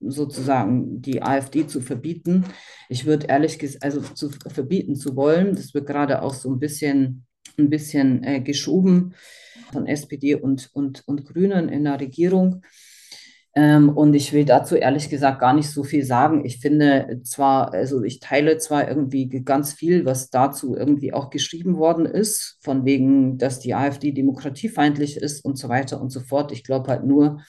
[0.00, 2.44] sozusagen die AfD zu verbieten.
[2.88, 6.60] Ich würde ehrlich gesagt, also zu verbieten zu wollen, das wird gerade auch so ein
[6.60, 7.26] bisschen
[7.58, 9.14] ein bisschen äh, geschoben
[9.72, 12.62] von SPD und, und, und Grünen in der Regierung.
[13.56, 16.44] Ähm, und ich will dazu ehrlich gesagt gar nicht so viel sagen.
[16.44, 21.78] Ich finde zwar, also ich teile zwar irgendwie ganz viel, was dazu irgendwie auch geschrieben
[21.78, 26.52] worden ist, von wegen, dass die AfD demokratiefeindlich ist und so weiter und so fort.
[26.52, 27.40] Ich glaube halt nur,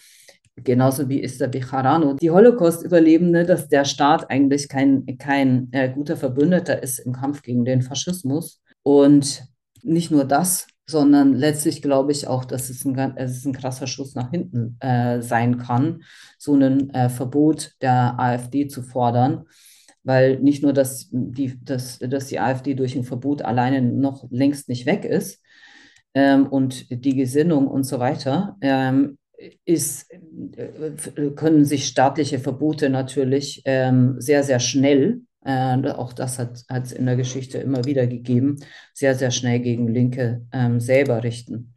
[0.55, 6.81] genauso wie Esther Bejarano, die Holocaust-Überlebende, dass der Staat eigentlich kein, kein äh, guter Verbündeter
[6.81, 8.61] ist im Kampf gegen den Faschismus.
[8.81, 9.43] Und
[9.83, 14.15] nicht nur das, sondern letztlich glaube ich auch, dass es ein, es ein krasser Schuss
[14.15, 16.03] nach hinten äh, sein kann,
[16.37, 19.45] so ein äh, Verbot der AfD zu fordern.
[20.03, 24.69] Weil nicht nur, dass die, dass, dass die AfD durch ein Verbot alleine noch längst
[24.69, 25.41] nicht weg ist
[26.13, 29.17] ähm, und die Gesinnung und so weiter, ähm,
[29.65, 30.09] ist,
[30.55, 36.91] äh, können sich staatliche Verbote natürlich ähm, sehr, sehr schnell äh, auch das hat es
[36.91, 38.57] in der Geschichte immer wieder gegeben,
[38.93, 41.73] sehr, sehr schnell gegen Linke ähm, selber richten.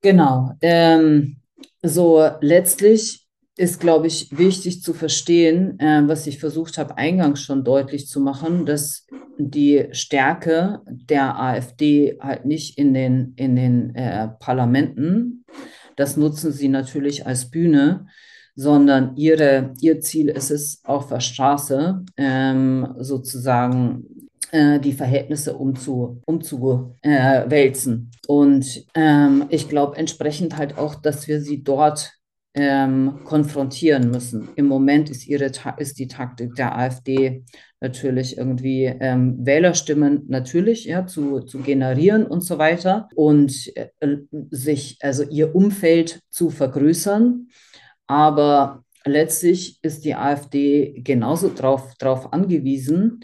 [0.00, 0.52] Genau.
[0.62, 1.36] Ähm,
[1.82, 7.64] so letztlich ist, glaube ich, wichtig zu verstehen, äh, was ich versucht habe, eingangs schon
[7.64, 14.28] deutlich zu machen, dass die Stärke der AfD halt nicht in den, in den äh,
[14.38, 15.44] Parlamenten,
[15.96, 18.06] das nutzen sie natürlich als Bühne,
[18.60, 26.20] sondern ihre, ihr Ziel ist es, auf der Straße ähm, sozusagen äh, die Verhältnisse umzu,
[26.26, 28.10] umzuwälzen.
[28.12, 32.12] Äh, Und ähm, ich glaube entsprechend halt auch, dass wir sie dort
[32.52, 34.50] ähm, konfrontieren müssen.
[34.56, 37.44] Im Moment ist, ihre, ist die Taktik der AfD
[37.80, 43.88] natürlich irgendwie ähm, Wählerstimmen natürlich ja, zu, zu generieren und so weiter und äh,
[44.50, 47.48] sich, also ihr Umfeld zu vergrößern
[48.10, 53.20] aber letztlich ist die AfD genauso darauf drauf angewiesen,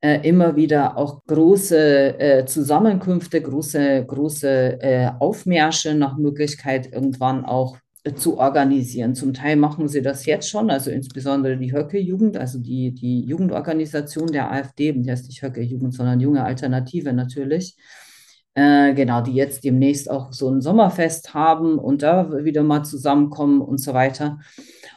[0.00, 7.78] äh, immer wieder auch große äh, Zusammenkünfte, große, große äh, Aufmärsche nach Möglichkeit irgendwann auch
[8.04, 9.16] äh, zu organisieren.
[9.16, 14.28] Zum Teil machen sie das jetzt schon, also insbesondere die Höcke-Jugend, also die, die Jugendorganisation
[14.28, 17.76] der AfD, die heißt nicht Höcke-Jugend, sondern Junge Alternative natürlich
[18.58, 23.60] äh, genau, die jetzt demnächst auch so ein Sommerfest haben und da wieder mal zusammenkommen
[23.60, 24.40] und so weiter.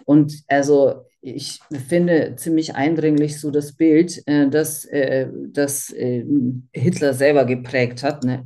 [0.05, 6.25] Und also ich finde ziemlich eindringlich so das Bild, äh, das, äh, das äh,
[6.73, 8.43] Hitler selber geprägt hat, ne,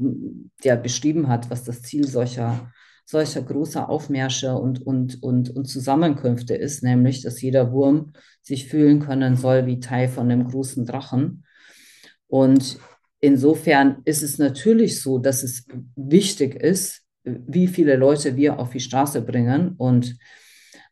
[0.66, 2.74] der beschrieben hat, was das Ziel solcher,
[3.06, 9.00] solcher großer Aufmärsche und, und, und, und Zusammenkünfte ist, nämlich, dass jeder Wurm sich fühlen
[9.00, 11.46] können soll wie Teil von einem großen Drachen.
[12.28, 12.78] Und
[13.26, 18.80] insofern ist es natürlich so, dass es wichtig ist, wie viele Leute wir auf die
[18.80, 20.18] Straße bringen und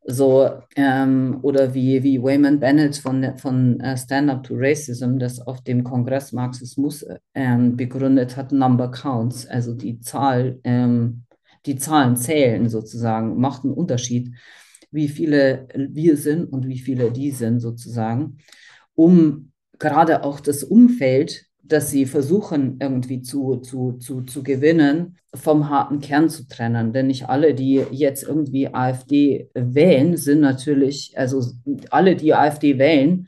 [0.05, 5.39] so ähm, oder wie, wie Wayman Bennett von, von uh, Stand Up to Racism, das
[5.39, 11.23] auf dem Kongress Marxismus ähm, begründet hat, Number Counts, also die Zahl, ähm,
[11.65, 14.35] die Zahlen zählen sozusagen, macht einen Unterschied,
[14.91, 18.39] wie viele wir sind und wie viele die sind sozusagen,
[18.95, 25.69] um gerade auch das Umfeld dass sie versuchen, irgendwie zu, zu, zu, zu gewinnen, vom
[25.69, 26.91] harten Kern zu trennen.
[26.91, 31.41] Denn nicht alle, die jetzt irgendwie AfD wählen, sind natürlich, also
[31.89, 33.27] alle, die AfD wählen,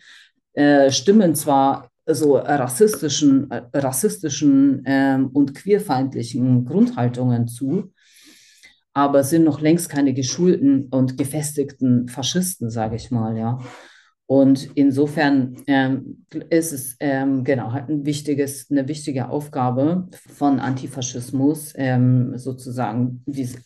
[0.54, 7.93] äh, stimmen zwar so rassistischen, äh, rassistischen ähm, und queerfeindlichen Grundhaltungen zu,
[8.93, 13.60] aber sind noch längst keine geschulten und gefestigten Faschisten, sage ich mal, ja.
[14.27, 22.35] Und insofern ähm, ist es ähm, genau ein wichtiges, eine wichtige Aufgabe von Antifaschismus, ähm,
[22.38, 23.59] sozusagen diese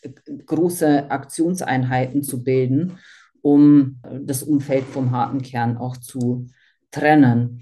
[0.45, 2.98] große Aktionseinheiten zu bilden,
[3.41, 6.48] um das Umfeld vom harten Kern auch zu
[6.91, 7.62] trennen.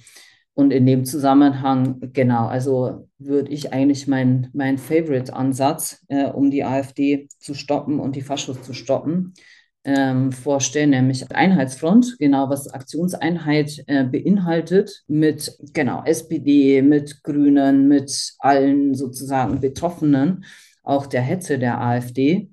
[0.55, 6.63] Und in dem Zusammenhang, genau, also würde ich eigentlich mein, mein Favorite-Ansatz, äh, um die
[6.63, 9.33] AfD zu stoppen und die Faschos zu stoppen,
[9.88, 18.34] ähm, vorstellen, nämlich Einheitsfront, genau was Aktionseinheit äh, beinhaltet, mit genau SPD, mit Grünen, mit
[18.39, 20.43] allen sozusagen Betroffenen,
[20.84, 22.50] auch der Hetze der AfD.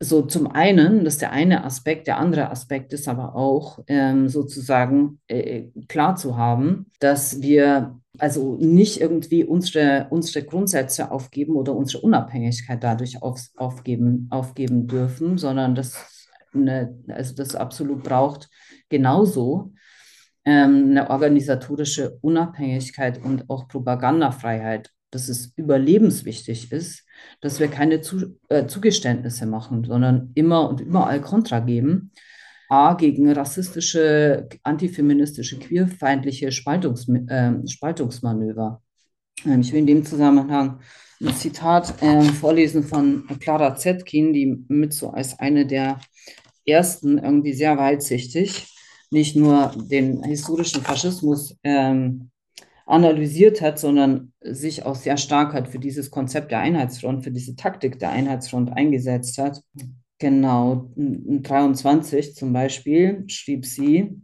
[0.00, 4.30] So zum einen, das ist der eine Aspekt, der andere Aspekt ist aber auch ähm,
[4.30, 11.74] sozusagen äh, klar zu haben, dass wir also nicht irgendwie unsere, unsere Grundsätze aufgeben oder
[11.74, 16.15] unsere Unabhängigkeit dadurch auf, aufgeben, aufgeben dürfen, sondern dass
[16.62, 18.48] eine, also das absolut braucht
[18.88, 19.72] genauso
[20.44, 27.04] ähm, eine organisatorische Unabhängigkeit und auch Propagandafreiheit dass es überlebenswichtig ist,
[27.40, 32.12] dass wir keine Zu äh, Zugeständnisse machen, sondern immer und überall Kontra geben.
[32.68, 38.82] A, gegen rassistische, antifeministische, queerfeindliche Spaltungs äh, Spaltungsmanöver.
[39.46, 40.80] Ähm, ich will in dem Zusammenhang
[41.20, 46.00] ein Zitat äh, vorlesen von Clara Zetkin, die mit so als eine der
[46.66, 48.66] ersten irgendwie sehr weitsichtig
[49.10, 52.30] nicht nur den historischen Faschismus ähm,
[52.86, 57.56] analysiert hat, sondern sich auch sehr stark hat für dieses Konzept der Einheitsfront, für diese
[57.56, 59.60] Taktik der Einheitsfront eingesetzt hat.
[60.18, 64.22] Genau, 23 zum Beispiel schrieb sie,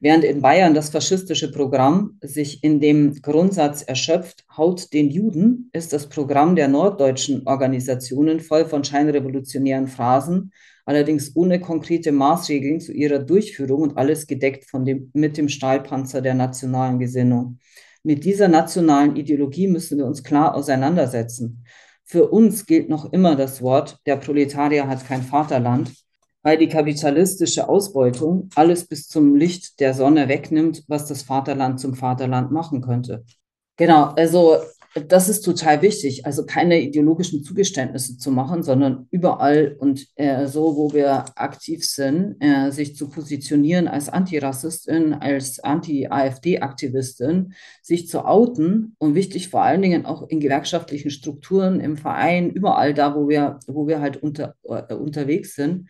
[0.00, 5.92] während in Bayern das faschistische Programm sich in dem Grundsatz erschöpft, haut den Juden, ist
[5.92, 10.52] das Programm der norddeutschen Organisationen voll von scheinrevolutionären Phrasen,
[10.90, 16.20] allerdings ohne konkrete Maßregeln zu ihrer Durchführung und alles gedeckt von dem, mit dem Stahlpanzer
[16.20, 17.60] der nationalen Gesinnung.
[18.02, 21.64] Mit dieser nationalen Ideologie müssen wir uns klar auseinandersetzen.
[22.04, 25.92] Für uns gilt noch immer das Wort, der Proletarier hat kein Vaterland,
[26.42, 31.94] weil die kapitalistische Ausbeutung alles bis zum Licht der Sonne wegnimmt, was das Vaterland zum
[31.94, 33.22] Vaterland machen könnte.
[33.76, 34.56] Genau, also
[34.94, 40.76] das ist total wichtig, also keine ideologischen Zugeständnisse zu machen, sondern überall und äh, so,
[40.76, 48.96] wo wir aktiv sind, äh, sich zu positionieren als Antirassistin, als Anti-AfD-Aktivistin, sich zu outen
[48.98, 53.60] und wichtig vor allen Dingen auch in gewerkschaftlichen Strukturen, im Verein, überall da, wo wir,
[53.68, 55.88] wo wir halt unter, äh, unterwegs sind.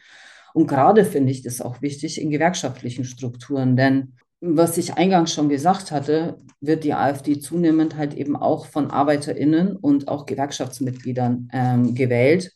[0.53, 5.49] Und gerade finde ich das auch wichtig in gewerkschaftlichen Strukturen, denn was ich eingangs schon
[5.49, 11.95] gesagt hatte, wird die AfD zunehmend halt eben auch von ArbeiterInnen und auch Gewerkschaftsmitgliedern ähm,
[11.95, 12.53] gewählt.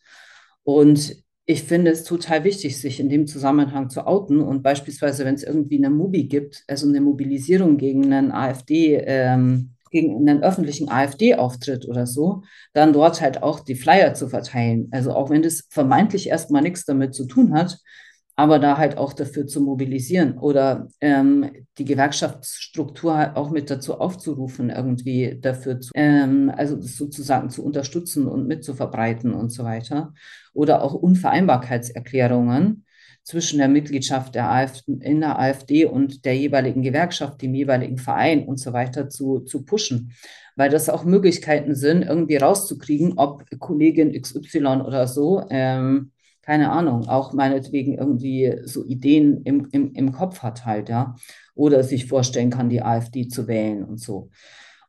[0.63, 1.17] Und
[1.47, 5.43] ich finde es total wichtig, sich in dem Zusammenhang zu outen und beispielsweise, wenn es
[5.43, 11.87] irgendwie eine Mobi gibt, also eine Mobilisierung gegen einen AfD, ähm, gegen einen öffentlichen AfD-Auftritt
[11.87, 12.43] oder so,
[12.73, 14.89] dann dort halt auch die Flyer zu verteilen.
[14.91, 17.79] Also auch wenn das vermeintlich erstmal nichts damit zu tun hat,
[18.37, 24.01] aber da halt auch dafür zu mobilisieren oder ähm, die Gewerkschaftsstruktur halt auch mit dazu
[24.01, 30.15] aufzurufen, irgendwie dafür zu, ähm, also sozusagen zu unterstützen und mitzuverbreiten und so weiter.
[30.53, 32.85] Oder auch Unvereinbarkeitserklärungen
[33.23, 38.47] zwischen der Mitgliedschaft der AfD, in der AfD und der jeweiligen Gewerkschaft, dem jeweiligen Verein
[38.47, 40.13] und so weiter zu, zu pushen.
[40.57, 46.13] Weil das auch Möglichkeiten sind, irgendwie rauszukriegen, ob Kollegin XY oder so ähm,
[46.45, 51.15] keine Ahnung, auch meinetwegen irgendwie so Ideen im, im, im Kopf hat halt, ja,
[51.55, 54.31] oder sich vorstellen kann, die AfD zu wählen und so.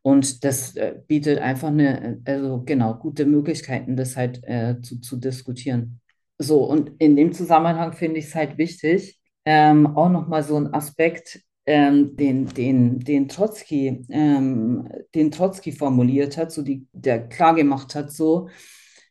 [0.02, 5.18] Und das äh, bietet einfach eine, also genau, gute Möglichkeiten, das halt äh, zu, zu
[5.18, 6.02] diskutieren.
[6.38, 10.74] So, und in dem Zusammenhang finde ich es halt wichtig, ähm, auch nochmal so ein
[10.74, 17.56] Aspekt, ähm, den, den, den, Trotzki, ähm, den Trotzki formuliert hat, so die, der klar
[17.56, 18.50] gemacht hat, so,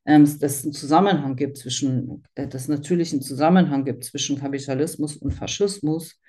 [0.04, 5.32] dass es einen Zusammenhang gibt zwischen, äh, dass natürlich einen Zusammenhang gibt zwischen Kapitalismus und
[5.32, 6.20] Faschismus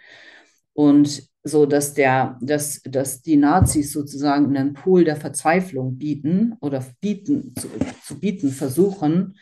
[0.73, 6.83] und so, dass der, dass, dass die Nazis sozusagen einen Pol der Verzweiflung bieten oder
[7.01, 7.69] bieten, zu,
[8.03, 9.35] zu bieten versuchen,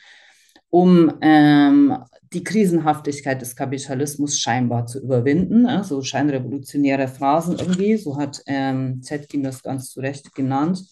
[0.69, 1.97] um ähm,
[2.34, 5.65] die Krisenhaftigkeit des Kapitalismus scheinbar zu überwinden.
[5.65, 10.84] Ja, so scheinrevolutionäre Phrasen irgendwie, so hat ähm, Zetkin das ganz zu Recht genannt.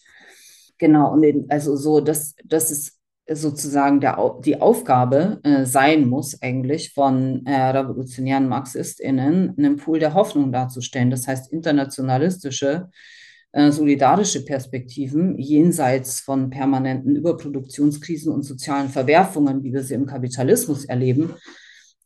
[0.78, 3.01] Genau, und also so, dass, dass es
[3.36, 10.14] sozusagen der, die Aufgabe äh, sein muss, eigentlich von äh, revolutionären MarxistInnen einen Pool der
[10.14, 11.10] Hoffnung darzustellen.
[11.10, 12.90] Das heißt, internationalistische
[13.54, 20.86] äh, solidarische Perspektiven jenseits von permanenten Überproduktionskrisen und sozialen Verwerfungen, wie wir sie im Kapitalismus
[20.86, 21.34] erleben,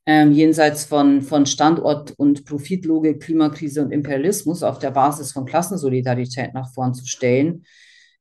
[0.07, 6.53] ähm, jenseits von, von Standort- und Profitlogik, Klimakrise und Imperialismus auf der Basis von Klassensolidarität
[6.53, 7.63] nach vorn zu stellen,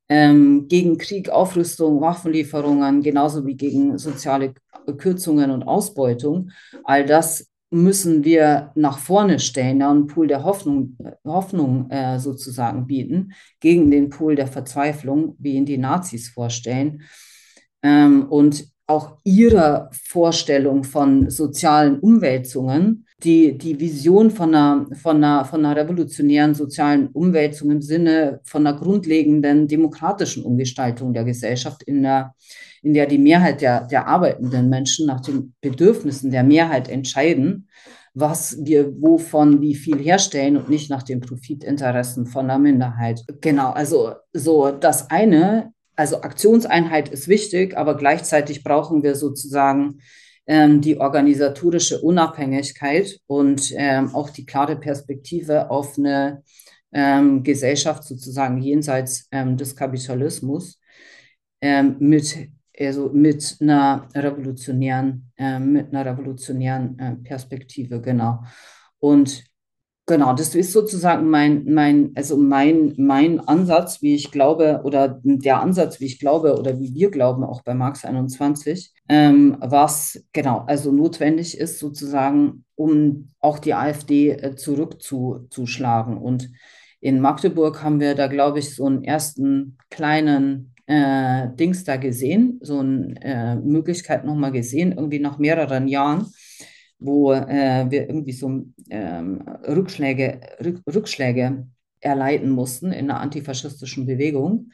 [0.09, 4.53] ähm, gegen Krieg, Aufrüstung, Waffenlieferungen, genauso wie gegen soziale
[4.97, 6.51] Kürzungen und Ausbeutung.
[6.83, 12.87] All das müssen wir nach vorne stellen, ja, einen Pool der Hoffnung, Hoffnung äh, sozusagen
[12.87, 17.01] bieten, gegen den Pool der Verzweiflung, wie ihn die Nazis vorstellen.
[17.81, 25.45] Ähm, und auch ihrer Vorstellung von sozialen Umwälzungen, die, die Vision von einer, von, einer,
[25.45, 32.03] von einer revolutionären sozialen Umwälzung im Sinne von einer grundlegenden demokratischen Umgestaltung der Gesellschaft in
[32.03, 32.33] der
[32.85, 37.67] in der die Mehrheit der, der arbeitenden Menschen nach den Bedürfnissen der Mehrheit entscheiden,
[38.13, 43.21] was wir wovon wie viel herstellen und nicht nach den Profitinteressen von der Minderheit.
[43.41, 49.99] Genau, also so das eine, also Aktionseinheit ist wichtig, aber gleichzeitig brauchen wir sozusagen
[50.47, 56.43] ähm, die organisatorische Unabhängigkeit und ähm, auch die klare Perspektive auf eine
[56.91, 60.79] ähm, Gesellschaft sozusagen jenseits ähm, des Kapitalismus
[61.61, 68.43] ähm, mit also mit einer revolutionären, äh, mit einer revolutionären äh, Perspektive, genau.
[68.99, 69.43] Und
[70.05, 75.61] genau, das ist sozusagen mein, mein, also mein, mein Ansatz, wie ich glaube, oder der
[75.61, 80.63] Ansatz, wie ich glaube, oder wie wir glauben, auch bei Marx 21, ähm, was genau,
[80.67, 86.17] also notwendig ist, sozusagen, um auch die AfD äh, zurückzuschlagen.
[86.17, 86.49] Und
[87.01, 92.59] in Magdeburg haben wir da, glaube ich, so einen ersten kleinen äh, Dings da gesehen,
[92.61, 96.27] so eine äh, Möglichkeit nochmal gesehen, irgendwie nach mehreren Jahren,
[96.99, 101.67] wo äh, wir irgendwie so ähm, Rückschläge, Rück, Rückschläge
[101.99, 104.71] erleiden mussten in der antifaschistischen Bewegung.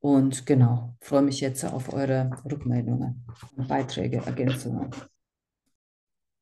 [0.00, 3.26] Und genau, freue mich jetzt auf eure Rückmeldungen,
[3.68, 4.90] Beiträge, Ergänzungen.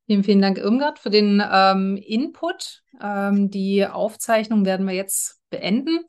[0.06, 2.82] Vielen, vielen Dank, Irmgard, für den ähm, Input.
[3.02, 5.98] Ähm, die Aufzeichnung werden wir jetzt beenden.